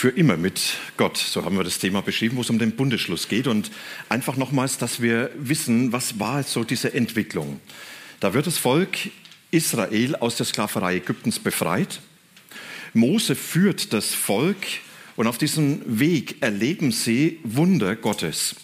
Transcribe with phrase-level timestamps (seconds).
[0.00, 1.18] Für immer mit Gott.
[1.18, 3.46] So haben wir das Thema beschrieben, wo es um den Bundesschluss geht.
[3.46, 3.70] Und
[4.08, 7.60] einfach nochmals, dass wir wissen, was war so diese Entwicklung.
[8.18, 8.96] Da wird das Volk
[9.50, 12.00] Israel aus der Sklaverei Ägyptens befreit.
[12.94, 14.56] Mose führt das Volk
[15.16, 18.56] und auf diesem Weg erleben sie Wunder Gottes.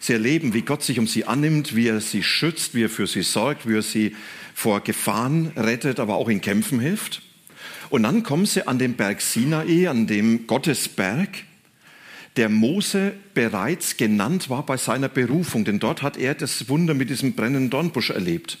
[0.00, 3.06] Sie erleben, wie Gott sich um sie annimmt, wie er sie schützt, wie er für
[3.06, 4.16] sie sorgt, wie er sie
[4.52, 7.22] vor Gefahren rettet, aber auch in Kämpfen hilft.
[7.92, 11.28] Und dann kommen sie an den Berg Sinai, an dem Gottesberg,
[12.38, 17.10] der Mose bereits genannt war bei seiner Berufung, denn dort hat er das Wunder mit
[17.10, 18.56] diesem brennenden Dornbusch erlebt.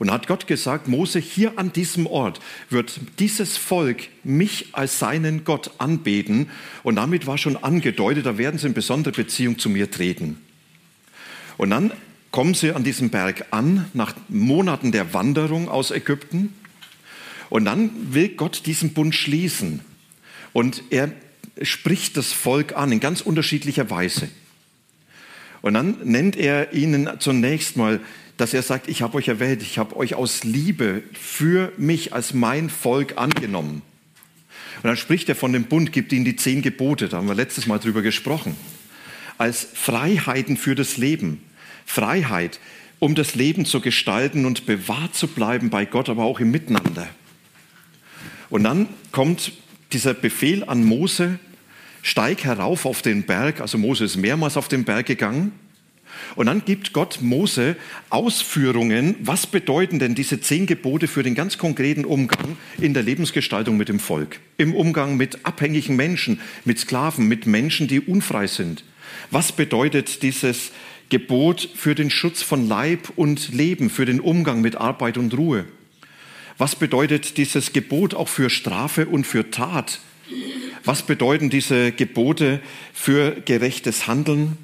[0.00, 5.44] Und hat Gott gesagt, Mose, hier an diesem Ort wird dieses Volk mich als seinen
[5.44, 6.50] Gott anbeten.
[6.82, 10.38] Und damit war schon angedeutet, da werden sie in besondere Beziehung zu mir treten.
[11.58, 11.92] Und dann
[12.32, 16.52] kommen sie an diesem Berg an, nach Monaten der Wanderung aus Ägypten.
[17.52, 19.82] Und dann will Gott diesen Bund schließen.
[20.54, 21.12] Und er
[21.60, 24.30] spricht das Volk an in ganz unterschiedlicher Weise.
[25.60, 28.00] Und dann nennt er ihnen zunächst mal,
[28.38, 32.32] dass er sagt, ich habe euch erwählt, ich habe euch aus Liebe für mich als
[32.32, 33.82] mein Volk angenommen.
[34.76, 37.34] Und dann spricht er von dem Bund, gibt ihnen die zehn Gebote, da haben wir
[37.34, 38.56] letztes Mal drüber gesprochen,
[39.36, 41.42] als Freiheiten für das Leben.
[41.84, 42.60] Freiheit,
[42.98, 47.10] um das Leben zu gestalten und bewahrt zu bleiben bei Gott, aber auch im Miteinander.
[48.52, 49.52] Und dann kommt
[49.94, 51.38] dieser Befehl an Mose,
[52.02, 53.62] steig herauf auf den Berg.
[53.62, 55.52] Also Mose ist mehrmals auf den Berg gegangen.
[56.36, 57.76] Und dann gibt Gott Mose
[58.10, 63.78] Ausführungen, was bedeuten denn diese zehn Gebote für den ganz konkreten Umgang in der Lebensgestaltung
[63.78, 68.84] mit dem Volk, im Umgang mit abhängigen Menschen, mit Sklaven, mit Menschen, die unfrei sind.
[69.30, 70.72] Was bedeutet dieses
[71.08, 75.64] Gebot für den Schutz von Leib und Leben, für den Umgang mit Arbeit und Ruhe?
[76.62, 79.98] Was bedeutet dieses Gebot auch für Strafe und für Tat?
[80.84, 82.60] Was bedeuten diese Gebote
[82.94, 84.56] für gerechtes Handeln,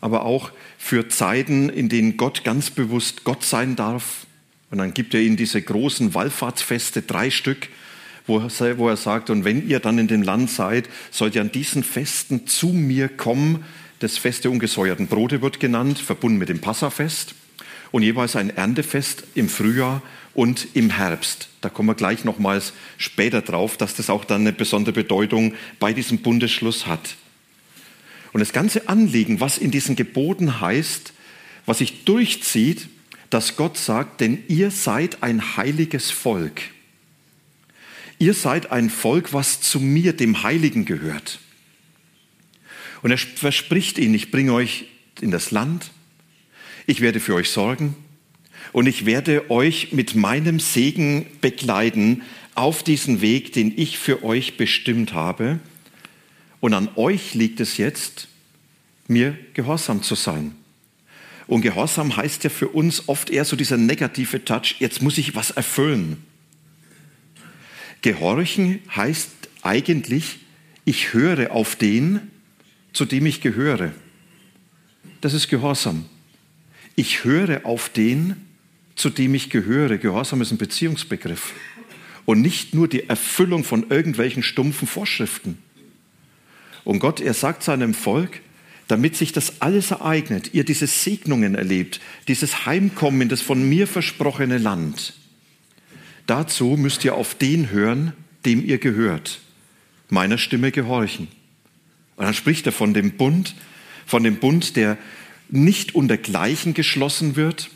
[0.00, 4.24] aber auch für Zeiten, in denen Gott ganz bewusst Gott sein darf?
[4.70, 7.70] Und dann gibt er ihnen diese großen Wallfahrtsfeste, drei Stück,
[8.28, 11.82] wo er sagt, und wenn ihr dann in dem Land seid, sollt ihr an diesen
[11.82, 13.64] Festen zu mir kommen.
[13.98, 17.34] Das Fest der ungesäuerten Brote wird genannt, verbunden mit dem Passafest.
[17.90, 20.02] Und jeweils ein Erntefest im Frühjahr
[20.36, 21.48] und im Herbst.
[21.62, 25.94] Da kommen wir gleich nochmals später drauf, dass das auch dann eine besondere Bedeutung bei
[25.94, 27.16] diesem Bundesschluss hat.
[28.34, 31.14] Und das ganze Anliegen, was in diesen Geboten heißt,
[31.64, 32.88] was sich durchzieht,
[33.30, 36.60] dass Gott sagt, denn ihr seid ein heiliges Volk.
[38.18, 41.40] Ihr seid ein Volk, was zu mir, dem Heiligen, gehört.
[43.02, 44.86] Und er verspricht ihnen, ich bringe euch
[45.20, 45.90] in das Land,
[46.86, 47.96] ich werde für euch sorgen,
[48.76, 52.20] und ich werde euch mit meinem Segen begleiten
[52.54, 55.60] auf diesen Weg, den ich für euch bestimmt habe.
[56.60, 58.28] Und an euch liegt es jetzt,
[59.08, 60.54] mir gehorsam zu sein.
[61.46, 65.34] Und Gehorsam heißt ja für uns oft eher so dieser negative Touch, jetzt muss ich
[65.34, 66.22] was erfüllen.
[68.02, 69.30] Gehorchen heißt
[69.62, 70.40] eigentlich,
[70.84, 72.30] ich höre auf den,
[72.92, 73.92] zu dem ich gehöre.
[75.22, 76.04] Das ist Gehorsam.
[76.94, 78.45] Ich höre auf den,
[78.96, 79.98] zu dem ich gehöre.
[79.98, 81.52] Gehorsam ist ein Beziehungsbegriff
[82.24, 85.58] und nicht nur die Erfüllung von irgendwelchen stumpfen Vorschriften.
[86.84, 88.40] Und Gott, er sagt seinem Volk,
[88.88, 93.86] damit sich das alles ereignet, ihr diese Segnungen erlebt, dieses Heimkommen in das von mir
[93.86, 95.14] versprochene Land,
[96.26, 98.12] dazu müsst ihr auf den hören,
[98.44, 99.40] dem ihr gehört,
[100.08, 101.28] meiner Stimme gehorchen.
[102.14, 103.54] Und dann spricht er von dem Bund,
[104.06, 104.96] von dem Bund, der
[105.48, 107.70] nicht unter Gleichen geschlossen wird,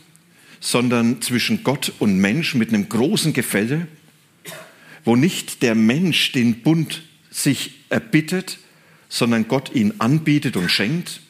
[0.61, 3.89] sondern zwischen Gott und Mensch mit einem großen Gefälle,
[5.05, 8.59] wo nicht der Mensch den Bund sich erbittet,
[9.09, 11.21] sondern Gott ihn anbietet und schenkt.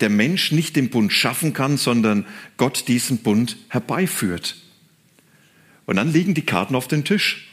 [0.00, 4.56] Der Mensch nicht den Bund schaffen kann, sondern Gott diesen Bund herbeiführt.
[5.86, 7.48] Und dann liegen die Karten auf dem Tisch.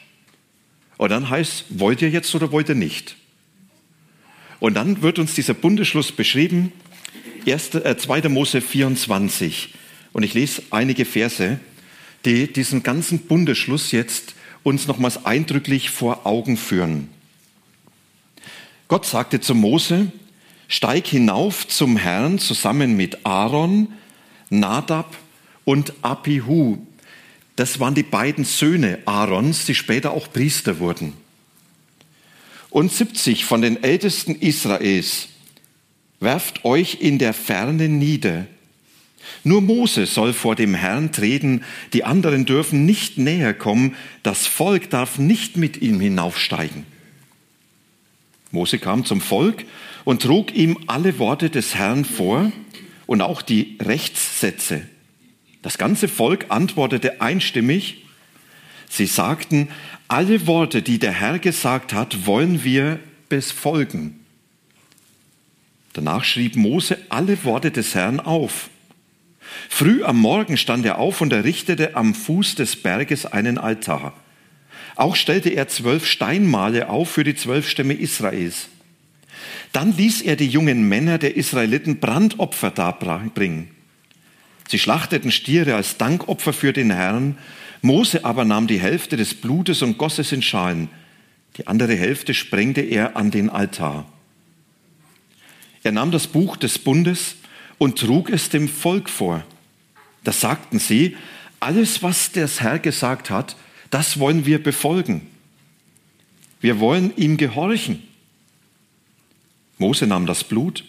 [0.97, 3.15] Und dann heißt, wollt ihr jetzt oder wollt ihr nicht?
[4.59, 6.71] Und dann wird uns dieser Bundesschluss beschrieben,
[7.47, 8.29] 1., äh, 2.
[8.29, 9.73] Mose 24.
[10.13, 11.59] Und ich lese einige Verse,
[12.25, 17.09] die diesen ganzen Bundesschluss jetzt uns nochmals eindrücklich vor Augen führen.
[18.87, 20.11] Gott sagte zu Mose,
[20.67, 23.93] steig hinauf zum Herrn zusammen mit Aaron,
[24.49, 25.15] Nadab
[25.65, 26.77] und Abihu.
[27.55, 31.13] Das waren die beiden Söhne Aarons, die später auch Priester wurden.
[32.69, 35.27] Und 70 von den Ältesten Israels,
[36.19, 38.45] werft euch in der Ferne nieder.
[39.43, 41.63] Nur Mose soll vor dem Herrn treten,
[41.93, 46.85] die anderen dürfen nicht näher kommen, das Volk darf nicht mit ihm hinaufsteigen.
[48.51, 49.65] Mose kam zum Volk
[50.03, 52.51] und trug ihm alle Worte des Herrn vor
[53.07, 54.83] und auch die Rechtssätze.
[55.61, 58.05] Das ganze Volk antwortete einstimmig.
[58.89, 59.69] Sie sagten,
[60.07, 64.19] alle Worte, die der Herr gesagt hat, wollen wir befolgen.
[65.93, 68.69] Danach schrieb Mose alle Worte des Herrn auf.
[69.69, 74.13] Früh am Morgen stand er auf und errichtete am Fuß des Berges einen Altar.
[74.95, 78.67] Auch stellte er zwölf Steinmale auf für die zwölf Stämme Israels.
[79.71, 83.69] Dann ließ er die jungen Männer der Israeliten Brandopfer darbringen.
[84.67, 87.37] Sie schlachteten Stiere als Dankopfer für den Herrn.
[87.81, 90.89] Mose aber nahm die Hälfte des Blutes und goss es in Schalen.
[91.57, 94.05] Die andere Hälfte sprengte er an den Altar.
[95.83, 97.35] Er nahm das Buch des Bundes
[97.77, 99.43] und trug es dem Volk vor.
[100.23, 101.17] Da sagten sie,
[101.59, 103.55] alles, was der Herr gesagt hat,
[103.89, 105.27] das wollen wir befolgen.
[106.59, 108.03] Wir wollen ihm gehorchen.
[109.77, 110.85] Mose nahm das Blut,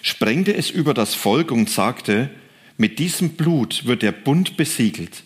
[0.00, 2.30] sprengte es über das Volk und sagte,
[2.78, 5.22] mit diesem Blut wird der Bund besiegelt.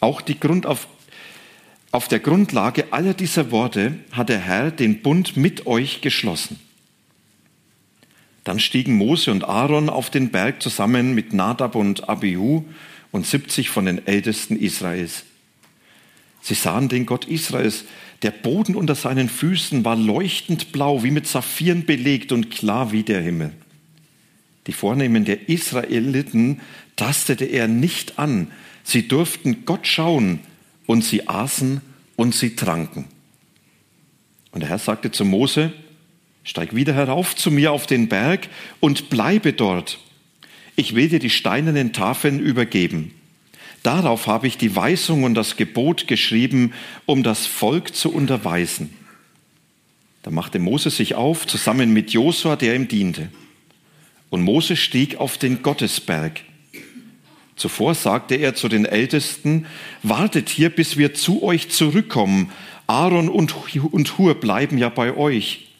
[0.00, 0.88] Auch die Grund auf,
[1.90, 6.58] auf der Grundlage aller dieser Worte hat der Herr den Bund mit euch geschlossen.
[8.44, 12.64] Dann stiegen Mose und Aaron auf den Berg zusammen mit Nadab und Abihu
[13.12, 15.24] und 70 von den Ältesten Israels.
[16.40, 17.84] Sie sahen den Gott Israels.
[18.22, 23.04] Der Boden unter seinen Füßen war leuchtend blau, wie mit Saphiren belegt und klar wie
[23.04, 23.52] der Himmel.
[24.66, 26.60] Die Vornehmen der Israeliten
[26.96, 28.48] tastete er nicht an.
[28.84, 30.40] Sie durften Gott schauen
[30.86, 31.80] und sie aßen
[32.16, 33.06] und sie tranken.
[34.50, 35.72] Und der Herr sagte zu Mose,
[36.44, 38.48] Steig wieder herauf zu mir auf den Berg
[38.80, 39.98] und bleibe dort.
[40.74, 43.14] Ich will dir die steinernen Tafeln übergeben.
[43.82, 46.72] Darauf habe ich die Weisung und das Gebot geschrieben,
[47.04, 48.96] um das Volk zu unterweisen.
[50.22, 53.28] Da machte Mose sich auf, zusammen mit Josua, der ihm diente.
[54.30, 56.40] Und Mose stieg auf den Gottesberg.
[57.56, 59.66] Zuvor sagte er zu den Ältesten,
[60.02, 62.50] wartet hier, bis wir zu euch zurückkommen.
[62.86, 65.71] Aaron und Hur bleiben ja bei euch.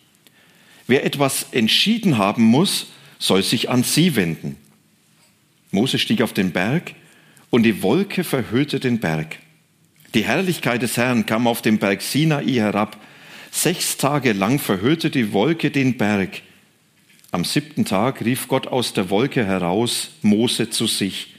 [0.86, 2.86] Wer etwas entschieden haben muss,
[3.18, 4.56] soll sich an sie wenden.
[5.70, 6.94] Mose stieg auf den Berg
[7.50, 9.38] und die Wolke verhüllte den Berg.
[10.14, 12.98] Die Herrlichkeit des Herrn kam auf den Berg Sinai herab.
[13.50, 16.42] Sechs Tage lang verhüllte die Wolke den Berg.
[17.30, 21.34] Am siebten Tag rief Gott aus der Wolke heraus Mose zu sich.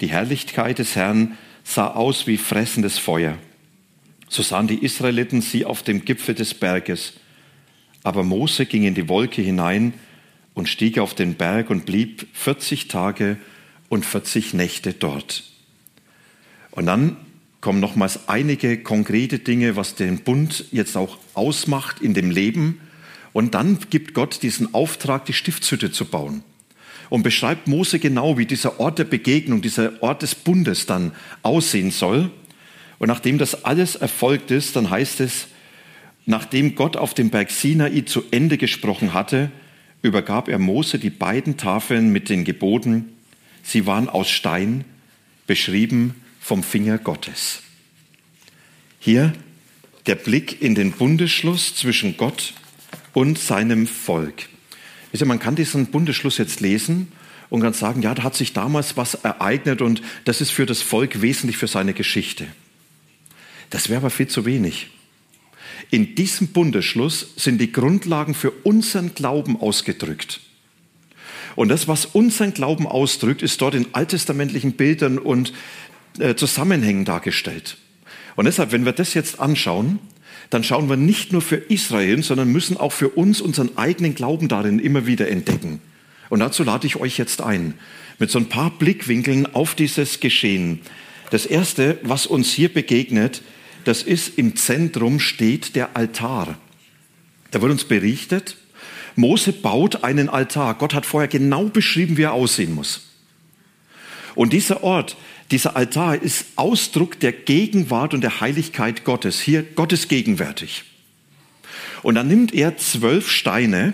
[0.00, 3.36] Die Herrlichkeit des Herrn sah aus wie fressendes Feuer.
[4.28, 7.14] So sahen die Israeliten sie auf dem Gipfel des Berges.
[8.06, 9.92] Aber Mose ging in die Wolke hinein
[10.54, 13.36] und stieg auf den Berg und blieb 40 Tage
[13.88, 15.42] und 40 Nächte dort.
[16.70, 17.16] Und dann
[17.60, 22.80] kommen nochmals einige konkrete Dinge, was den Bund jetzt auch ausmacht in dem Leben.
[23.32, 26.44] Und dann gibt Gott diesen Auftrag, die Stiftshütte zu bauen.
[27.10, 31.10] Und beschreibt Mose genau, wie dieser Ort der Begegnung, dieser Ort des Bundes dann
[31.42, 32.30] aussehen soll.
[33.00, 35.48] Und nachdem das alles erfolgt ist, dann heißt es,
[36.26, 39.50] Nachdem Gott auf dem Berg Sinai zu Ende gesprochen hatte,
[40.02, 43.06] übergab er Mose die beiden Tafeln mit den Geboten.
[43.62, 44.84] Sie waren aus Stein,
[45.46, 47.62] beschrieben vom Finger Gottes.
[48.98, 49.32] Hier
[50.06, 52.54] der Blick in den Bundesschluss zwischen Gott
[53.12, 54.48] und seinem Volk.
[55.24, 57.10] Man kann diesen Bundesschluss jetzt lesen
[57.48, 60.82] und kann sagen, ja, da hat sich damals was ereignet und das ist für das
[60.82, 62.46] Volk wesentlich für seine Geschichte.
[63.70, 64.88] Das wäre aber viel zu wenig.
[65.90, 70.40] In diesem Bundesschluss sind die Grundlagen für unseren Glauben ausgedrückt.
[71.54, 75.52] Und das, was unseren Glauben ausdrückt, ist dort in alttestamentlichen Bildern und
[76.18, 77.78] äh, Zusammenhängen dargestellt.
[78.34, 79.98] Und deshalb, wenn wir das jetzt anschauen,
[80.50, 84.48] dann schauen wir nicht nur für Israel, sondern müssen auch für uns unseren eigenen Glauben
[84.48, 85.80] darin immer wieder entdecken.
[86.28, 87.74] Und dazu lade ich euch jetzt ein,
[88.18, 90.80] mit so ein paar Blickwinkeln auf dieses Geschehen.
[91.30, 93.42] Das Erste, was uns hier begegnet,
[93.86, 96.58] das ist im Zentrum steht der Altar.
[97.52, 98.56] Da wird uns berichtet,
[99.14, 100.74] Mose baut einen Altar.
[100.74, 103.12] Gott hat vorher genau beschrieben, wie er aussehen muss.
[104.34, 105.16] Und dieser Ort,
[105.52, 109.40] dieser Altar ist Ausdruck der Gegenwart und der Heiligkeit Gottes.
[109.40, 110.82] Hier, Gott ist gegenwärtig.
[112.02, 113.92] Und dann nimmt er zwölf Steine,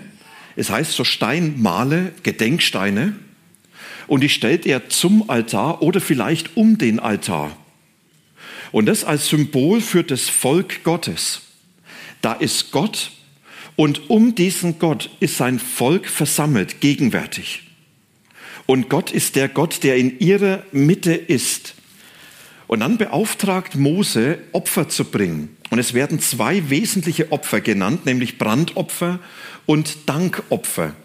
[0.55, 3.15] es heißt so Steinmale, Gedenksteine,
[4.07, 7.55] und die stellt er zum Altar oder vielleicht um den Altar.
[8.73, 11.41] Und das als Symbol für das Volk Gottes.
[12.21, 13.11] Da ist Gott
[13.75, 17.69] und um diesen Gott ist sein Volk versammelt, gegenwärtig.
[18.65, 21.75] Und Gott ist der Gott, der in ihrer Mitte ist.
[22.65, 25.55] Und dann beauftragt Mose, Opfer zu bringen.
[25.69, 29.19] Und es werden zwei wesentliche Opfer genannt, nämlich Brandopfer
[29.67, 30.95] und Dankopfer.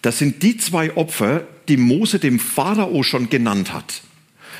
[0.00, 4.00] Das sind die zwei Opfer, die Mose dem Pharao schon genannt hat,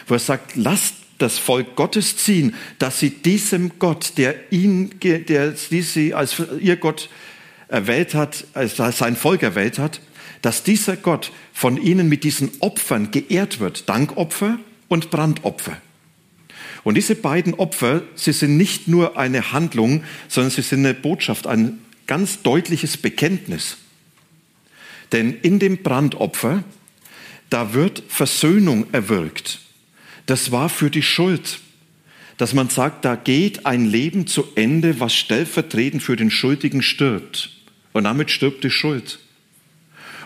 [0.07, 5.55] wo er sagt, lasst das Volk Gottes ziehen, dass sie diesem Gott, der ihn, der
[5.55, 7.09] sie als ihr Gott
[7.69, 10.01] erwählt hat, als sein Volk erwählt hat,
[10.43, 15.81] dass dieser Gott von ihnen mit diesen Opfern geehrt wird, Dankopfer und Brandopfer.
[16.85, 21.47] Und diese beiden Opfer, sie sind nicht nur eine Handlung, sondern sie sind eine Botschaft,
[21.47, 23.77] ein ganz deutliches Bekenntnis.
[25.13, 26.65] Denn in dem Brandopfer,
[27.51, 29.61] da wird Versöhnung erwirkt.
[30.27, 31.61] Das war für die Schuld.
[32.39, 37.51] Dass man sagt, da geht ein Leben zu Ende, was stellvertretend für den Schuldigen stirbt.
[37.93, 39.19] Und damit stirbt die Schuld.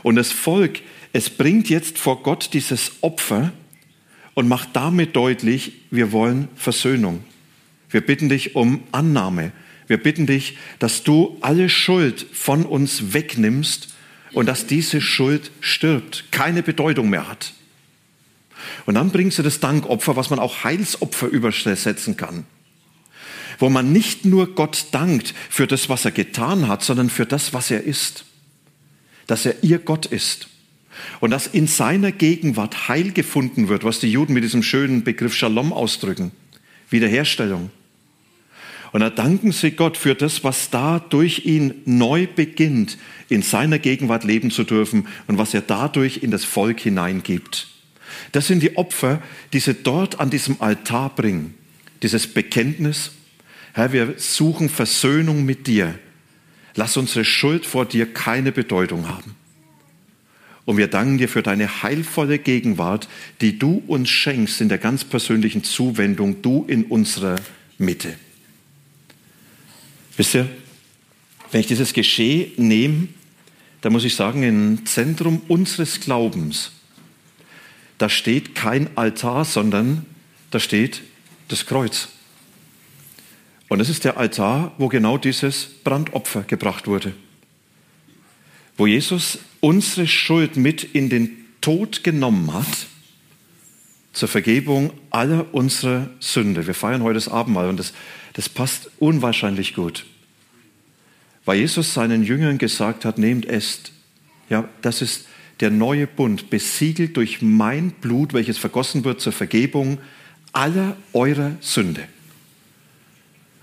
[0.02, 0.80] Und das Volk,
[1.12, 3.52] es bringt jetzt vor Gott dieses Opfer
[4.34, 7.24] und macht damit deutlich, wir wollen Versöhnung.
[7.90, 9.52] Wir bitten dich um Annahme.
[9.86, 13.94] Wir bitten dich, dass du alle Schuld von uns wegnimmst
[14.32, 17.52] und dass diese Schuld stirbt, keine Bedeutung mehr hat.
[18.84, 22.44] Und dann bringst du das Dankopfer, was man auch Heilsopfer übersetzen kann,
[23.58, 27.52] wo man nicht nur Gott dankt für das, was er getan hat, sondern für das,
[27.52, 28.24] was er ist,
[29.26, 30.48] dass er ihr Gott ist
[31.20, 35.34] und dass in seiner Gegenwart Heil gefunden wird, was die Juden mit diesem schönen Begriff
[35.34, 36.32] Shalom ausdrücken,
[36.90, 37.70] Wiederherstellung.
[38.92, 42.96] Und da danken sie Gott für das, was da durch ihn neu beginnt,
[43.28, 47.68] in seiner Gegenwart leben zu dürfen und was er dadurch in das Volk hineingibt.
[48.32, 51.54] Das sind die Opfer, die sie dort an diesem Altar bringen.
[52.02, 53.12] Dieses Bekenntnis,
[53.72, 55.98] Herr, wir suchen Versöhnung mit dir.
[56.74, 59.34] Lass unsere Schuld vor dir keine Bedeutung haben.
[60.66, 63.08] Und wir danken dir für deine heilvolle Gegenwart,
[63.40, 67.36] die du uns schenkst in der ganz persönlichen Zuwendung, du in unserer
[67.78, 68.14] Mitte.
[70.16, 70.48] Wisst ihr,
[71.52, 73.08] wenn ich dieses Geschehen nehme,
[73.80, 76.72] dann muss ich sagen, im Zentrum unseres Glaubens,
[77.98, 80.06] da steht kein Altar, sondern
[80.50, 81.02] da steht
[81.48, 82.08] das Kreuz.
[83.68, 87.12] Und es ist der Altar, wo genau dieses Brandopfer gebracht wurde.
[88.76, 92.86] Wo Jesus unsere Schuld mit in den Tod genommen hat,
[94.12, 96.66] zur Vergebung aller unserer Sünde.
[96.66, 97.92] Wir feiern heute das Abendmahl und das
[98.36, 100.04] das passt unwahrscheinlich gut.
[101.46, 103.92] Weil Jesus seinen Jüngern gesagt hat, nehmt esst.
[104.50, 105.26] Ja, das ist
[105.60, 109.98] der neue Bund, besiegelt durch mein Blut, welches vergossen wird zur Vergebung
[110.52, 112.06] aller eurer Sünde.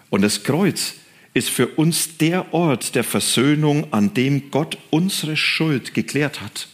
[0.10, 0.96] Und das Kreuz
[1.34, 6.68] ist für uns der Ort der Versöhnung, an dem Gott unsere Schuld geklärt hat.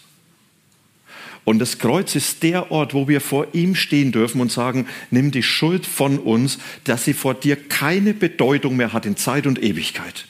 [1.45, 5.31] Und das Kreuz ist der Ort, wo wir vor ihm stehen dürfen und sagen, nimm
[5.31, 9.63] die Schuld von uns, dass sie vor dir keine Bedeutung mehr hat in Zeit und
[9.63, 10.27] Ewigkeit.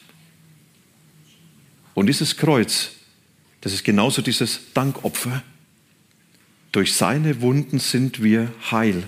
[1.94, 2.92] Und dieses Kreuz,
[3.62, 5.44] das ist genauso dieses Dankopfer.
[6.72, 9.08] Durch seine Wunden sind wir heil.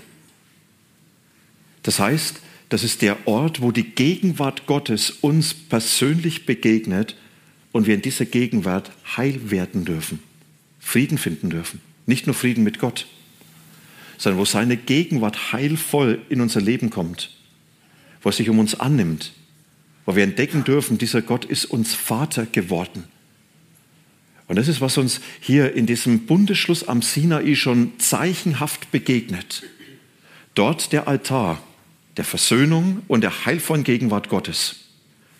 [1.82, 7.16] Das heißt, das ist der Ort, wo die Gegenwart Gottes uns persönlich begegnet
[7.70, 10.20] und wir in dieser Gegenwart heil werden dürfen,
[10.80, 11.80] Frieden finden dürfen.
[12.06, 13.06] Nicht nur Frieden mit Gott,
[14.18, 17.30] sondern wo seine Gegenwart heilvoll in unser Leben kommt,
[18.22, 19.32] wo er sich um uns annimmt,
[20.06, 23.04] wo wir entdecken dürfen, dieser Gott ist uns Vater geworden.
[24.52, 29.62] Und das ist, was uns hier in diesem Bundesschluss am Sinai schon zeichenhaft begegnet.
[30.54, 31.62] Dort der Altar
[32.18, 34.80] der Versöhnung und der heilvollen Gegenwart Gottes.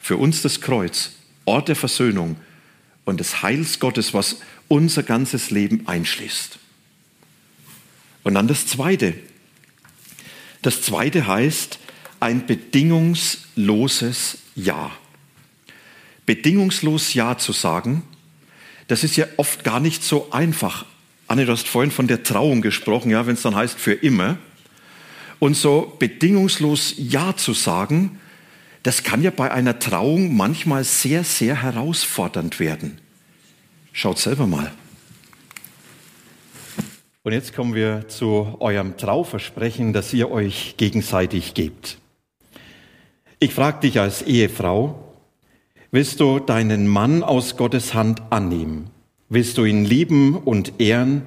[0.00, 1.10] Für uns das Kreuz,
[1.44, 2.36] Ort der Versöhnung
[3.04, 6.58] und des Heils Gottes, was unser ganzes Leben einschließt.
[8.22, 9.12] Und dann das Zweite.
[10.62, 11.80] Das Zweite heißt
[12.18, 14.90] ein bedingungsloses Ja.
[16.24, 18.04] Bedingungslos Ja zu sagen,
[18.88, 20.86] das ist ja oft gar nicht so einfach.
[21.26, 24.38] Anne, du hast vorhin von der Trauung gesprochen, ja, wenn es dann heißt für immer.
[25.38, 28.20] Und so bedingungslos Ja zu sagen,
[28.82, 33.00] das kann ja bei einer Trauung manchmal sehr, sehr herausfordernd werden.
[33.92, 34.72] Schaut selber mal.
[37.22, 41.98] Und jetzt kommen wir zu eurem Trauversprechen, das ihr euch gegenseitig gebt.
[43.38, 45.11] Ich frage dich als Ehefrau,
[45.94, 48.88] Willst du deinen Mann aus Gottes Hand annehmen?
[49.28, 51.26] Willst du ihn lieben und ehren,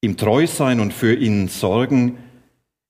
[0.00, 2.18] ihm treu sein und für ihn sorgen,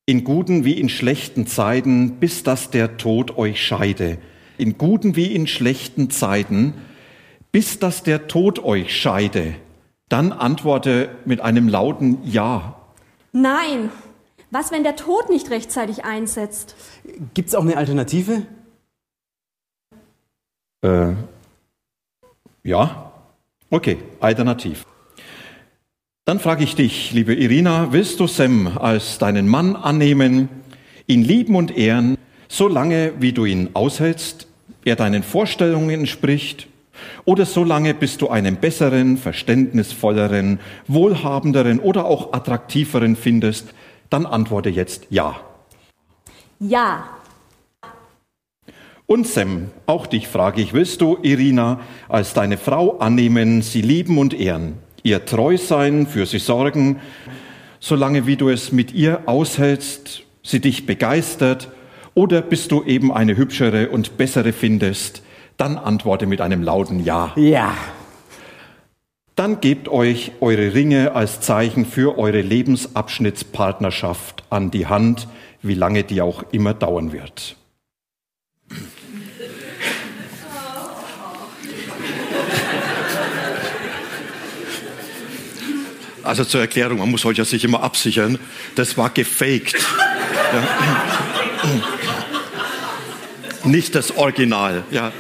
[0.06, 4.16] in guten wie in schlechten Zeiten, bis dass der Tod euch scheide?
[4.56, 6.72] In guten wie in schlechten Zeiten,
[7.52, 9.56] bis dass der Tod euch scheide?
[10.08, 12.80] Dann antworte mit einem lauten Ja.
[13.30, 13.90] Nein.
[14.50, 16.76] Was, wenn der Tod nicht rechtzeitig einsetzt?
[17.34, 18.46] Gibt es auch eine Alternative?
[20.84, 21.14] Äh,
[22.62, 23.12] ja,
[23.70, 24.84] okay, alternativ.
[26.26, 30.50] Dann frage ich dich, liebe Irina, willst du Sam als deinen Mann annehmen,
[31.06, 34.46] ihn lieben und ehren, solange wie du ihn aushältst,
[34.84, 36.68] er deinen Vorstellungen entspricht,
[37.24, 43.74] oder solange bis du einen besseren, verständnisvolleren, wohlhabenderen oder auch attraktiveren findest,
[44.10, 45.40] dann antworte jetzt ja.
[46.60, 47.13] Ja.
[49.06, 54.16] Und Sam, auch dich frage ich, willst du Irina als deine Frau annehmen, sie lieben
[54.16, 57.00] und ehren, ihr treu sein, für sie sorgen,
[57.80, 61.68] solange wie du es mit ihr aushältst, sie dich begeistert,
[62.14, 65.22] oder bist du eben eine hübschere und bessere findest,
[65.58, 67.32] dann antworte mit einem lauten Ja.
[67.36, 67.76] Ja.
[69.36, 75.28] Dann gebt euch eure Ringe als Zeichen für eure Lebensabschnittspartnerschaft an die Hand,
[75.60, 77.56] wie lange die auch immer dauern wird.
[86.24, 88.38] Also zur Erklärung, man muss heute ja sich immer absichern,
[88.76, 89.76] das war gefaked.
[90.52, 90.68] Ja.
[93.64, 94.84] Nicht das Original.
[94.90, 95.12] Ja.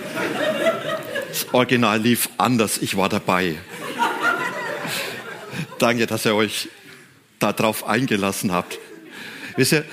[1.28, 3.56] Das Original lief anders, ich war dabei.
[5.78, 6.68] Danke, dass ihr euch
[7.38, 8.78] darauf eingelassen habt.
[9.56, 9.84] Wisst ihr,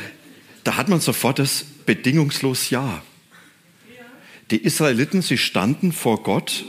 [0.63, 3.01] da hat man sofort das bedingungslos Ja.
[4.51, 6.65] Die Israeliten, sie standen vor Gott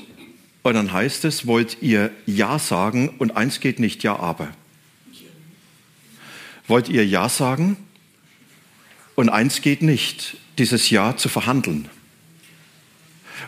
[0.62, 4.48] und dann heißt es, wollt ihr Ja sagen und eins geht nicht, ja aber.
[6.68, 7.76] Wollt ihr Ja sagen
[9.14, 11.88] und eins geht nicht, dieses Ja zu verhandeln.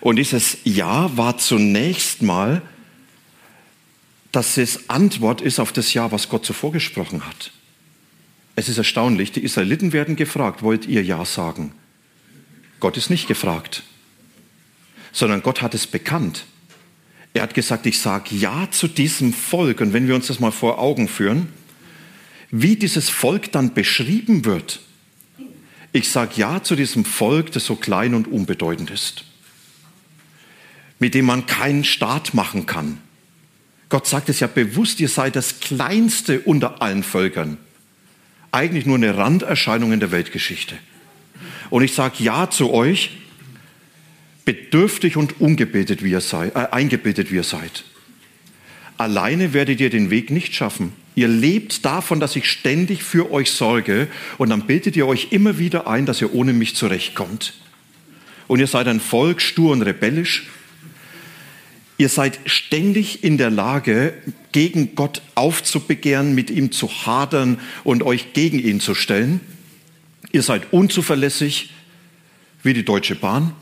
[0.00, 2.62] Und dieses Ja war zunächst mal,
[4.32, 7.52] dass es Antwort ist auf das Ja, was Gott zuvor gesprochen hat.
[8.56, 11.72] Es ist erstaunlich, die Israeliten werden gefragt, wollt ihr Ja sagen?
[12.80, 13.84] Gott ist nicht gefragt,
[15.12, 16.46] sondern Gott hat es bekannt.
[17.34, 19.80] Er hat gesagt, ich sage Ja zu diesem Volk.
[19.80, 21.48] Und wenn wir uns das mal vor Augen führen,
[22.50, 24.80] wie dieses Volk dann beschrieben wird,
[25.92, 29.24] ich sage Ja zu diesem Volk, das so klein und unbedeutend ist,
[31.00, 32.98] mit dem man keinen Staat machen kann.
[33.88, 37.58] Gott sagt es ja bewusst, ihr seid das Kleinste unter allen Völkern.
[38.52, 40.76] Eigentlich nur eine Randerscheinung in der Weltgeschichte.
[41.70, 43.10] Und ich sage Ja zu euch,
[44.44, 47.84] bedürftig und ungebetet wie ihr seid, äh, eingebetet wie ihr seid.
[48.96, 50.92] Alleine werdet ihr den Weg nicht schaffen.
[51.16, 55.58] Ihr lebt davon, dass ich ständig für euch sorge und dann bildet ihr euch immer
[55.58, 57.54] wieder ein, dass ihr ohne mich zurechtkommt.
[58.46, 60.46] Und ihr seid ein Volk, stur und rebellisch.
[61.96, 64.14] Ihr seid ständig in der Lage,
[64.52, 69.40] gegen Gott aufzubegehren, mit ihm zu hadern und euch gegen ihn zu stellen.
[70.32, 71.70] Ihr seid unzuverlässig
[72.62, 73.54] wie die Deutsche Bahn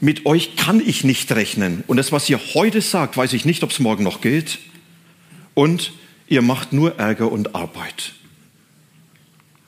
[0.00, 1.84] mit euch kann ich nicht rechnen.
[1.86, 4.58] Und das, was ihr heute sagt, weiß ich nicht, ob es morgen noch gilt.
[5.54, 5.92] Und
[6.26, 8.14] ihr macht nur Ärger und Arbeit.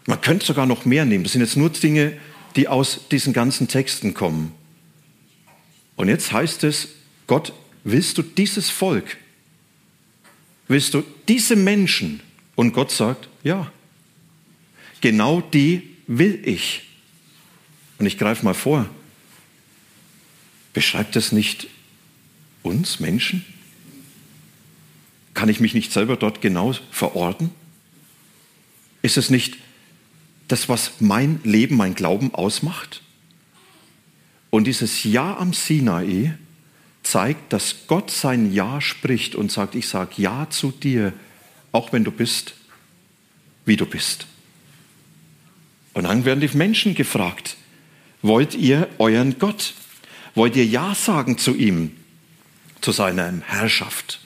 [0.07, 1.25] Man könnte sogar noch mehr nehmen.
[1.25, 2.15] Das sind jetzt nur Dinge,
[2.57, 4.53] die aus diesen ganzen Texten kommen.
[5.97, 6.89] Und jetzt heißt es,
[7.27, 7.53] Gott,
[7.85, 9.19] willst du dieses Volk?
[10.69, 12.21] Willst du diese Menschen?
[12.55, 13.71] Und Gott sagt, ja,
[15.01, 16.83] genau die will ich.
[17.99, 18.89] Und ich greife mal vor.
[20.73, 21.69] Beschreibt das nicht
[22.63, 23.45] uns Menschen?
[25.35, 27.51] Kann ich mich nicht selber dort genau verorten?
[29.03, 29.57] Ist es nicht
[30.49, 33.03] das, was mein Leben, mein Glauben ausmacht?
[34.51, 36.35] Und dieses Ja am Sinai
[37.03, 41.13] zeigt, dass Gott sein Ja spricht und sagt, ich sage Ja zu dir,
[41.73, 42.55] auch wenn du bist,
[43.65, 44.27] wie du bist.
[45.95, 47.57] Und dann werden die Menschen gefragt,
[48.23, 49.75] wollt ihr euren Gott?
[50.35, 51.93] Wollt ihr Ja sagen zu ihm,
[52.81, 54.21] zu seiner Herrschaft,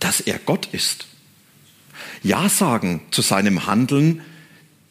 [0.00, 1.06] dass er Gott ist?
[2.22, 4.22] Ja sagen zu seinem Handeln,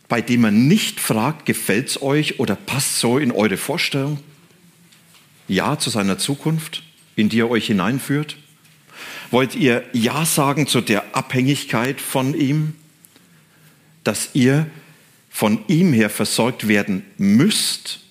[0.08, 4.20] bei dem er nicht fragt, gefällt es euch oder passt so in eure Vorstellung?
[5.48, 6.84] Ja zu seiner Zukunft,
[7.16, 8.38] in die er euch hineinführt?
[9.32, 12.76] Wollt ihr Ja sagen zu der Abhängigkeit von ihm,
[14.04, 14.68] dass ihr
[15.32, 18.03] von ihm her versorgt werden müsst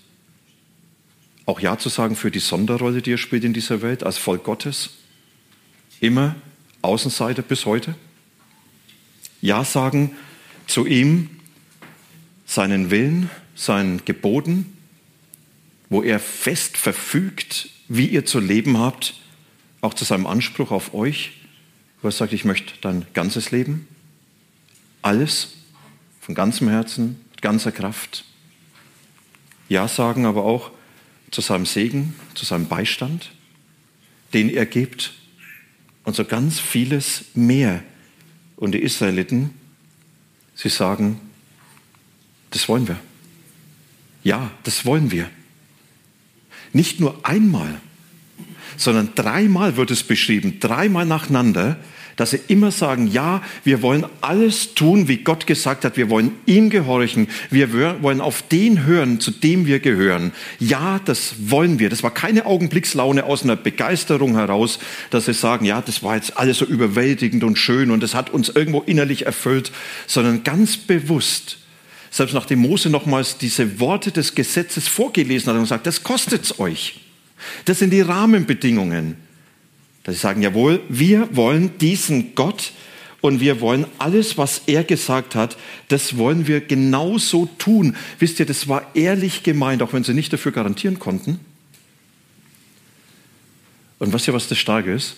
[1.44, 4.44] Auch Ja zu sagen für die Sonderrolle, die ihr spielt in dieser Welt als Volk
[4.44, 4.90] Gottes?
[6.00, 6.36] Immer
[6.82, 7.94] Außenseiter bis heute?
[9.40, 10.16] Ja sagen
[10.66, 11.30] zu ihm,
[12.46, 14.76] seinen Willen, seinen Geboten,
[15.88, 19.14] wo er fest verfügt, wie ihr zu leben habt,
[19.80, 21.32] auch zu seinem Anspruch auf euch,
[22.00, 23.88] wo er sagt, ich möchte dein ganzes Leben,
[25.02, 25.54] alles,
[26.20, 28.24] von ganzem Herzen, mit ganzer Kraft.
[29.68, 30.70] Ja sagen aber auch
[31.32, 33.32] zu seinem Segen, zu seinem Beistand,
[34.32, 35.12] den er gibt
[36.04, 37.82] und so ganz vieles mehr.
[38.56, 39.50] Und die Israeliten,
[40.54, 41.20] sie sagen,
[42.50, 43.00] das wollen wir.
[44.22, 45.28] Ja, das wollen wir.
[46.72, 47.80] Nicht nur einmal,
[48.76, 51.78] sondern dreimal wird es beschrieben, dreimal nacheinander,
[52.16, 56.32] dass sie immer sagen, ja, wir wollen alles tun, wie Gott gesagt hat, wir wollen
[56.46, 57.72] ihm gehorchen, wir
[58.02, 60.32] wollen auf den hören, zu dem wir gehören.
[60.58, 61.90] Ja, das wollen wir.
[61.90, 64.78] Das war keine Augenblickslaune aus einer Begeisterung heraus,
[65.10, 68.30] dass sie sagen, ja, das war jetzt alles so überwältigend und schön und das hat
[68.30, 69.72] uns irgendwo innerlich erfüllt,
[70.06, 71.58] sondern ganz bewusst
[72.12, 77.00] selbst nachdem Mose nochmals diese Worte des Gesetzes vorgelesen hat und gesagt, das kostet's euch.
[77.64, 79.16] Das sind die Rahmenbedingungen.
[80.04, 82.72] Dass sie sagen, jawohl, wir wollen diesen Gott
[83.20, 85.56] und wir wollen alles, was er gesagt hat,
[85.88, 87.96] das wollen wir genauso tun.
[88.18, 91.38] Wisst ihr, das war ehrlich gemeint, auch wenn sie nicht dafür garantieren konnten.
[93.98, 95.14] Und was ihr, was das Starke ist?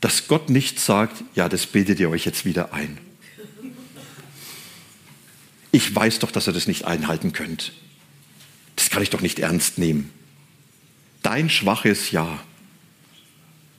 [0.00, 2.98] Dass Gott nicht sagt, ja, das bildet ihr euch jetzt wieder ein
[5.72, 7.72] ich weiß doch, dass ihr das nicht einhalten könnt.
[8.76, 10.10] Das kann ich doch nicht ernst nehmen.
[11.22, 12.42] Dein schwaches Ja,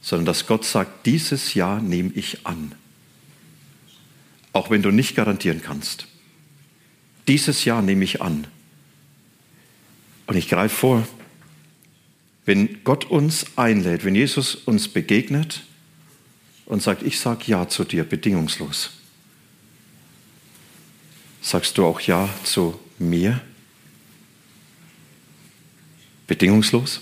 [0.02, 2.74] sondern dass Gott sagt, dieses Ja nehme ich an.
[4.54, 6.08] Auch wenn du nicht garantieren kannst.
[7.28, 8.48] Dieses Ja nehme ich an.
[10.28, 11.08] Und ich greife vor,
[12.46, 15.64] wenn Gott uns einlädt, wenn Jesus uns begegnet
[16.66, 18.92] und sagt, ich sage Ja zu dir, bedingungslos
[21.42, 23.42] Sagst du auch Ja zu mir?
[26.28, 27.02] Bedingungslos?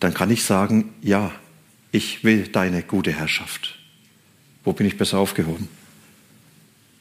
[0.00, 1.32] Dann kann ich sagen, ja,
[1.92, 3.78] ich will deine gute Herrschaft.
[4.64, 5.68] Wo bin ich besser aufgehoben?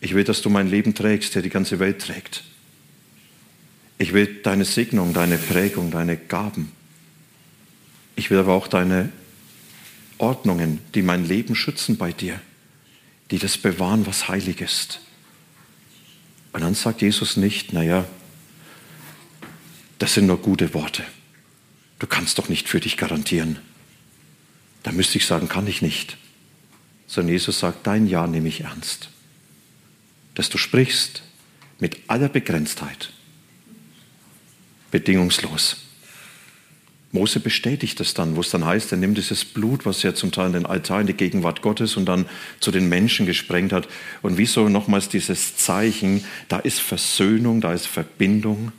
[0.02, 2.44] Ich will, dass du mein Leben trägst, der die ganze Welt trägt.
[3.98, 6.72] Ich will deine Segnung, deine Prägung, deine Gaben.
[8.16, 9.12] Ich will aber auch deine
[10.18, 12.40] Ordnungen, die mein Leben schützen bei dir
[13.32, 15.00] die das bewahren, was heilig ist.
[16.52, 18.06] Und dann sagt Jesus nicht, naja,
[20.00, 21.04] das sind nur gute Worte.
[22.00, 23.60] Du kannst doch nicht für dich garantieren.
[24.84, 26.18] Da müsste ich sagen, kann ich nicht.
[27.08, 29.10] Sondern Jesus sagt, dein Ja nehme ich ernst.
[30.36, 31.24] Dass du sprichst
[31.80, 33.12] mit aller Begrenztheit,
[34.92, 35.78] bedingungslos.
[37.12, 40.32] Mose bestätigt das dann, wo es dann heißt, er nimmt dieses Blut, was er zum
[40.32, 42.28] Teil in den Altar in die Gegenwart Gottes und dann
[42.60, 43.88] zu den Menschen gesprengt hat.
[44.22, 48.72] Und wieso nochmals dieses Zeichen, da ist Versöhnung, da ist Verbindung,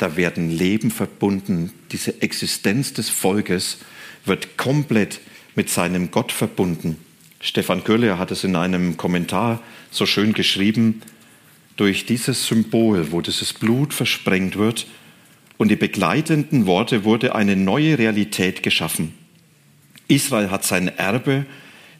[0.00, 1.72] da werden Leben verbunden.
[1.92, 3.78] Diese Existenz des Volkes
[4.24, 5.20] wird komplett
[5.54, 6.96] mit seinem Gott verbunden.
[7.40, 11.02] Stefan Köhler hat es in einem Kommentar so schön geschrieben,
[11.76, 14.86] durch dieses Symbol, wo dieses Blut versprengt wird,
[15.56, 19.12] und die begleitenden Worte wurde eine neue Realität geschaffen.
[20.08, 21.44] Israel hat sein Erbe,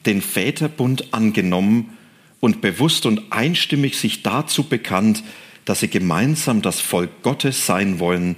[0.06, 1.96] den Väterbund angenommen
[2.40, 5.22] und bewusst und einstimmig sich dazu bekannt,
[5.70, 8.35] dass sie gemeinsam das Volk Gottes sein wollen,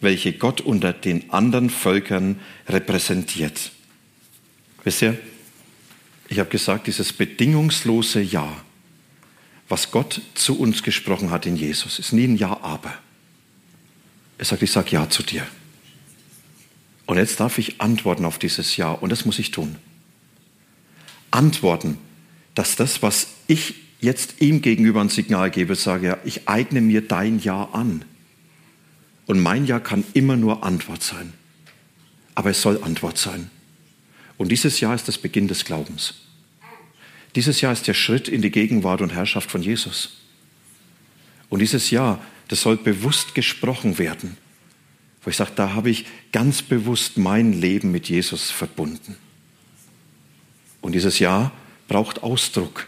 [0.00, 3.70] welche Gott unter den anderen Völkern repräsentiert.
[4.82, 5.16] Wisst ihr,
[6.28, 8.52] ich habe gesagt, dieses bedingungslose Ja,
[9.68, 12.92] was Gott zu uns gesprochen hat in Jesus, ist nie ein Ja, aber.
[14.38, 15.46] Er sagt, ich sage Ja zu dir.
[17.06, 19.76] Und jetzt darf ich antworten auf dieses Ja und das muss ich tun.
[21.30, 21.98] Antworten,
[22.56, 27.38] dass das, was ich jetzt ihm gegenüber ein Signal gebe, sage, ich eigne mir dein
[27.40, 28.04] Ja an.
[29.26, 31.32] Und mein Ja kann immer nur Antwort sein.
[32.34, 33.50] Aber es soll Antwort sein.
[34.36, 36.14] Und dieses Ja ist das Beginn des Glaubens.
[37.34, 40.20] Dieses Ja ist der Schritt in die Gegenwart und Herrschaft von Jesus.
[41.48, 44.36] Und dieses Ja das soll bewusst gesprochen werden.
[45.22, 49.16] Wo ich sage, da habe ich ganz bewusst mein Leben mit Jesus verbunden.
[50.80, 51.52] Und dieses Ja
[51.88, 52.86] braucht Ausdruck.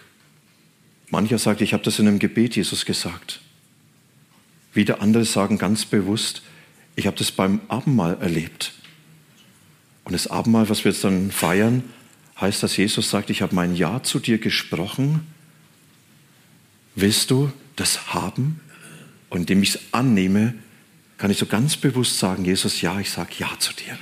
[1.11, 3.41] Mancher sagt, ich habe das in einem Gebet Jesus gesagt.
[4.73, 6.43] Wieder andere sagen ganz bewusst,
[6.97, 8.75] ich habe das beim Abendmahl erlebt.
[10.05, 11.83] Und das Abendmahl, was wir jetzt dann feiern,
[12.41, 15.27] heißt, dass Jesus sagt, ich habe mein Ja zu dir gesprochen.
[16.95, 18.61] Willst du das haben?
[19.31, 20.55] Und indem ich es annehme,
[21.19, 23.99] kann ich so ganz bewusst sagen, Jesus, ja, ich sage Ja zu dir.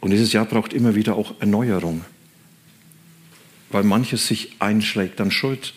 [0.00, 2.04] Und dieses Jahr braucht immer wieder auch Erneuerung,
[3.72, 5.74] weil manches sich einschlägt an Schuld.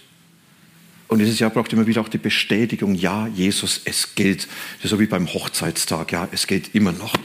[1.08, 4.48] Und dieses Jahr braucht immer wieder auch die Bestätigung, ja, Jesus, es gilt.
[4.84, 7.16] So wie beim Hochzeitstag, ja, es gilt immer noch.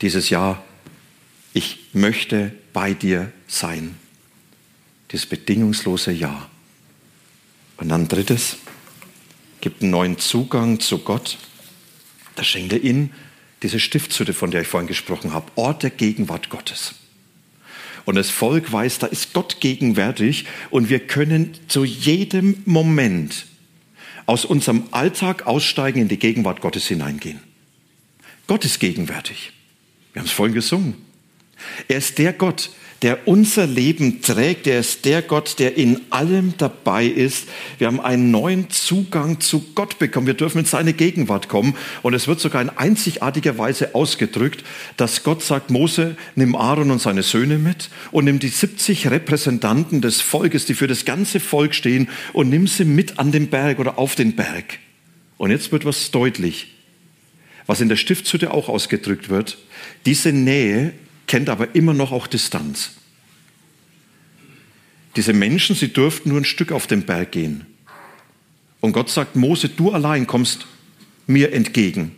[0.00, 0.64] Dieses Jahr,
[1.52, 3.96] ich möchte bei dir sein.
[5.12, 6.48] Dieses bedingungslose Ja.
[7.76, 8.56] Und dann drittes,
[9.60, 11.38] gibt einen neuen Zugang zu Gott.
[12.36, 13.12] Da schenkt er ihnen
[13.62, 16.94] diese Stiftshütte, von der ich vorhin gesprochen habe, Ort der Gegenwart Gottes.
[18.04, 23.46] Und das Volk weiß, da ist Gott gegenwärtig und wir können zu jedem Moment
[24.26, 27.40] aus unserem Alltag aussteigen, in die Gegenwart Gottes hineingehen.
[28.46, 29.52] Gott ist gegenwärtig.
[30.12, 30.94] Wir haben es vorhin gesungen.
[31.88, 32.70] Er ist der Gott,
[33.02, 34.66] der unser Leben trägt.
[34.66, 37.48] Er ist der Gott, der in allem dabei ist.
[37.78, 40.26] Wir haben einen neuen Zugang zu Gott bekommen.
[40.26, 41.76] Wir dürfen in seine Gegenwart kommen.
[42.02, 44.64] Und es wird sogar in einzigartiger Weise ausgedrückt,
[44.96, 50.00] dass Gott sagt, Mose, nimm Aaron und seine Söhne mit und nimm die 70 Repräsentanten
[50.00, 53.78] des Volkes, die für das ganze Volk stehen, und nimm sie mit an den Berg
[53.78, 54.78] oder auf den Berg.
[55.36, 56.74] Und jetzt wird was deutlich,
[57.66, 59.58] was in der Stiftshütte auch ausgedrückt wird.
[60.06, 60.92] Diese Nähe
[61.26, 62.92] kennt aber immer noch auch Distanz.
[65.16, 67.66] Diese Menschen, sie durften nur ein Stück auf den Berg gehen.
[68.80, 70.66] Und Gott sagt, Mose, du allein kommst
[71.26, 72.12] mir entgegen.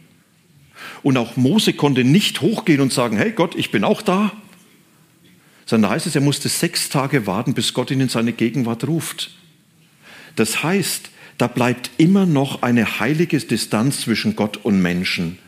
[1.03, 4.33] Und auch Mose konnte nicht hochgehen und sagen, hey Gott, ich bin auch da.
[5.67, 8.87] Sondern da heißt es, er musste sechs Tage warten, bis Gott ihn in seine Gegenwart
[8.87, 9.31] ruft.
[10.37, 15.39] Das heißt, da bleibt immer noch eine heilige Distanz zwischen Gott und Menschen.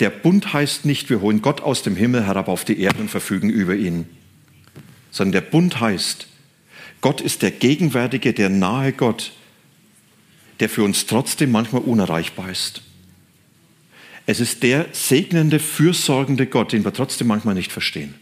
[0.00, 3.10] Der Bund heißt nicht, wir holen Gott aus dem Himmel herab auf die Erde und
[3.10, 4.06] verfügen über ihn,
[5.10, 6.28] sondern der Bund heißt,
[7.00, 9.32] Gott ist der gegenwärtige, der nahe Gott,
[10.60, 12.82] der für uns trotzdem manchmal unerreichbar ist.
[14.26, 18.14] Es ist der segnende, fürsorgende Gott, den wir trotzdem manchmal nicht verstehen.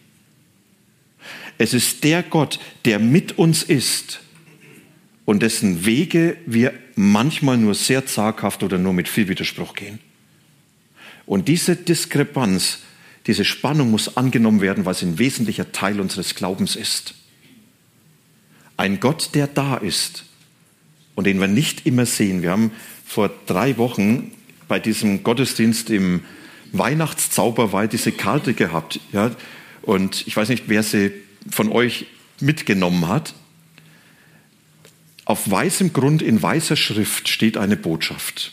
[1.58, 4.20] Es ist der Gott, der mit uns ist
[5.24, 9.98] und dessen Wege wir manchmal nur sehr zaghaft oder nur mit viel Widerspruch gehen.
[11.26, 12.78] Und diese Diskrepanz,
[13.26, 17.14] diese Spannung muss angenommen werden, weil es ein wesentlicher Teil unseres Glaubens ist.
[18.76, 20.24] Ein Gott, der da ist
[21.16, 22.42] und den wir nicht immer sehen.
[22.42, 22.70] Wir haben
[23.04, 24.30] vor drei Wochen
[24.68, 26.22] bei diesem Gottesdienst im
[26.72, 29.00] Weihnachtszauberwald diese Karte gehabt.
[29.12, 29.34] Ja?
[29.82, 31.12] Und ich weiß nicht, wer sie
[31.50, 32.06] von euch
[32.40, 33.34] mitgenommen hat.
[35.24, 38.52] Auf weißem Grund in weißer Schrift steht eine Botschaft.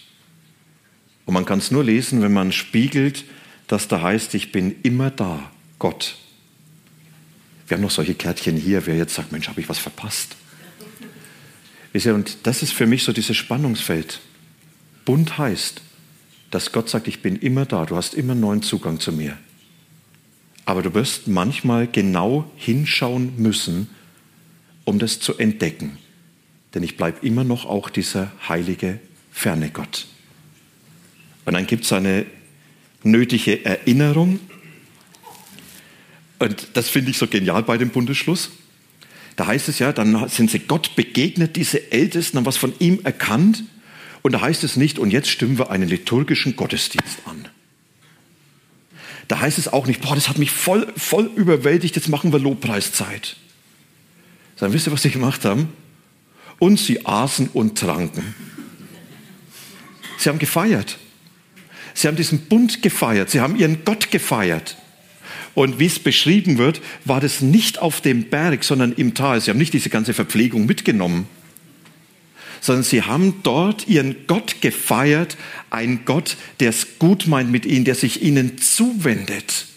[1.26, 3.26] Und man kann es nur lesen, wenn man spiegelt,
[3.68, 6.18] dass da heißt, ich bin immer da, Gott.
[7.68, 10.36] Wir haben noch solche Kärtchen hier, wer jetzt sagt, Mensch, habe ich was verpasst?
[11.94, 14.20] Und das ist für mich so dieses Spannungsfeld.
[15.06, 15.82] Bund heißt,
[16.52, 19.38] dass Gott sagt, ich bin immer da, du hast immer neuen Zugang zu mir.
[20.66, 23.90] Aber du wirst manchmal genau hinschauen müssen,
[24.86, 25.98] um das zu entdecken.
[26.74, 29.00] Denn ich bleibe immer noch auch dieser heilige,
[29.32, 30.08] ferne Gott.
[31.46, 32.26] Und dann gibt es eine
[33.04, 34.40] nötige Erinnerung.
[36.40, 38.52] Und das finde ich so genial bei dem Bundesschluss.
[39.36, 43.00] Da heißt es ja, dann sind sie Gott begegnet, diese Ältesten haben was von ihm
[43.04, 43.64] erkannt.
[44.22, 47.48] Und da heißt es nicht, und jetzt stimmen wir einen liturgischen Gottesdienst an.
[49.28, 52.40] Da heißt es auch nicht, boah, das hat mich voll, voll überwältigt, jetzt machen wir
[52.40, 53.38] Lobpreiszeit.
[54.58, 55.70] Dann wisst ihr, was sie gemacht haben?
[56.60, 58.36] Und sie aßen und tranken.
[60.18, 60.98] Sie haben gefeiert.
[61.94, 64.78] Sie haben diesen Bund gefeiert, sie haben ihren Gott gefeiert.
[65.56, 69.40] Und wie es beschrieben wird, war das nicht auf dem Berg, sondern im Tal.
[69.40, 71.28] Sie haben nicht diese ganze Verpflegung mitgenommen,
[72.60, 75.38] sondern sie haben dort ihren Gott gefeiert,
[75.70, 79.68] ein Gott, der es gut meint mit ihnen, der sich ihnen zuwendet.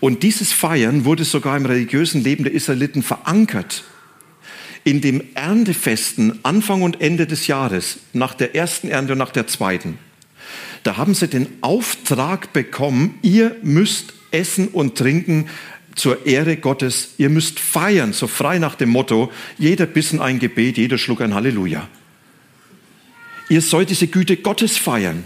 [0.00, 3.84] Und dieses Feiern wurde sogar im religiösen Leben der Israeliten verankert.
[4.82, 9.46] In dem Erntefesten Anfang und Ende des Jahres, nach der ersten Ernte und nach der
[9.46, 9.98] zweiten,
[10.84, 15.48] da haben sie den Auftrag bekommen, ihr müsst essen und trinken
[15.94, 17.14] zur Ehre Gottes.
[17.18, 21.34] Ihr müsst feiern, so frei nach dem Motto, jeder Bissen ein Gebet, jeder Schluck ein
[21.34, 21.88] Halleluja.
[23.48, 25.24] Ihr sollt diese Güte Gottes feiern.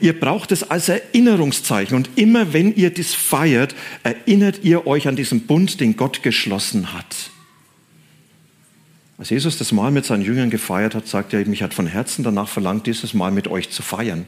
[0.00, 1.96] Ihr braucht es als Erinnerungszeichen.
[1.96, 6.92] Und immer wenn ihr dies feiert, erinnert ihr euch an diesen Bund, den Gott geschlossen
[6.92, 7.30] hat.
[9.18, 12.22] Als Jesus das Mal mit seinen Jüngern gefeiert hat, sagt er, mich hat von Herzen
[12.22, 14.26] danach verlangt, dieses Mal mit euch zu feiern.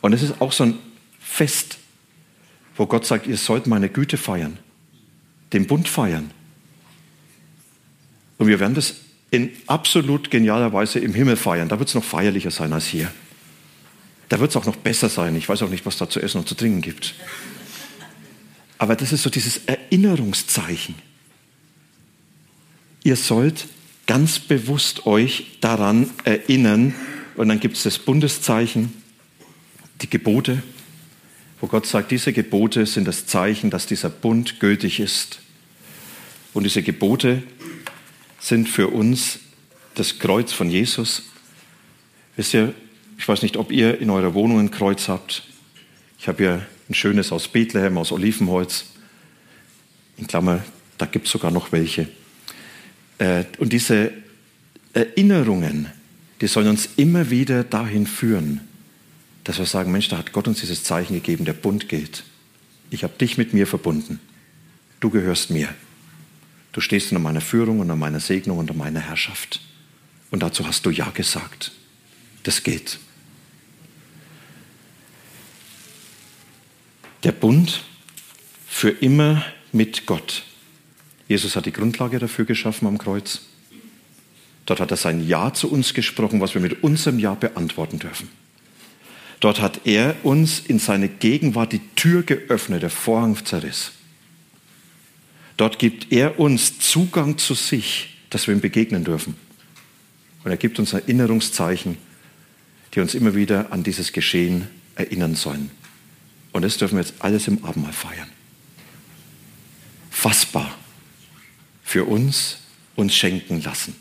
[0.00, 0.78] Und es ist auch so ein
[1.18, 1.78] Fest,
[2.76, 4.58] wo Gott sagt, ihr sollt meine Güte feiern,
[5.52, 6.30] den Bund feiern.
[8.38, 8.96] Und wir werden das
[9.30, 11.68] in absolut genialer Weise im Himmel feiern.
[11.68, 13.10] Da wird es noch feierlicher sein als hier.
[14.28, 15.36] Da wird es auch noch besser sein.
[15.36, 17.14] Ich weiß auch nicht, was da zu essen und zu trinken gibt.
[18.78, 20.94] Aber das ist so dieses Erinnerungszeichen.
[23.04, 23.66] Ihr sollt
[24.06, 26.94] ganz bewusst euch daran erinnern.
[27.36, 28.92] Und dann gibt es das Bundeszeichen,
[30.02, 30.62] die Gebote,
[31.60, 35.40] wo Gott sagt, diese Gebote sind das Zeichen, dass dieser Bund gültig ist.
[36.52, 37.42] Und diese Gebote
[38.38, 39.40] sind für uns
[39.94, 41.24] das Kreuz von Jesus.
[42.36, 42.74] Wisst ihr,
[43.18, 45.42] ich weiß nicht, ob ihr in eurer Wohnung ein Kreuz habt.
[46.18, 48.86] Ich habe hier ein schönes aus Bethlehem, aus Olivenholz.
[50.18, 50.62] In Klammer,
[50.98, 52.08] da gibt es sogar noch welche.
[53.18, 54.12] Äh, und diese
[54.92, 55.90] Erinnerungen,
[56.40, 58.60] die sollen uns immer wieder dahin führen,
[59.46, 62.24] dass wir sagen, Mensch, da hat Gott uns dieses Zeichen gegeben, der Bund gilt.
[62.90, 64.18] Ich habe dich mit mir verbunden.
[64.98, 65.72] Du gehörst mir.
[66.72, 69.60] Du stehst unter meiner Führung, unter meiner Segnung, unter meiner Herrschaft.
[70.32, 71.70] Und dazu hast du Ja gesagt.
[72.42, 72.98] Das geht.
[77.22, 77.84] Der Bund
[78.66, 80.42] für immer mit Gott.
[81.28, 83.42] Jesus hat die Grundlage dafür geschaffen am Kreuz.
[84.66, 88.28] Dort hat er sein Ja zu uns gesprochen, was wir mit unserem Ja beantworten dürfen.
[89.40, 93.92] Dort hat er uns in seine Gegenwart die Tür geöffnet, der Vorhang zerriss.
[95.56, 99.36] Dort gibt er uns Zugang zu sich, dass wir ihm begegnen dürfen.
[100.44, 101.98] Und er gibt uns Erinnerungszeichen,
[102.94, 105.70] die uns immer wieder an dieses Geschehen erinnern sollen.
[106.52, 108.28] Und das dürfen wir jetzt alles im Abendmahl feiern.
[110.10, 110.74] Fassbar
[111.82, 112.58] für uns
[112.94, 113.94] uns schenken lassen.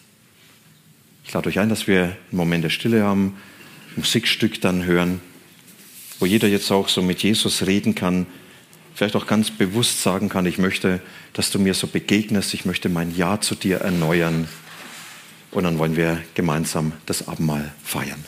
[1.26, 3.36] Ich lade euch ein, dass wir einen Moment der Stille haben,
[3.98, 5.22] Musikstück dann hören,
[6.20, 8.26] wo jeder jetzt auch so mit Jesus reden kann,
[8.94, 11.02] vielleicht auch ganz bewusst sagen kann, ich möchte,
[11.34, 14.48] dass du mir so begegnest, ich möchte mein Ja zu dir erneuern.
[15.52, 18.24] Und dann wollen wir gemeinsam das Abendmahl feiern.